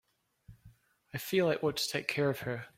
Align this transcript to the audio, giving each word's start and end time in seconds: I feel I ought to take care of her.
I 1.13 1.17
feel 1.19 1.49
I 1.49 1.55
ought 1.61 1.77
to 1.77 1.87
take 1.89 2.07
care 2.07 2.29
of 2.31 2.39
her. 2.41 2.65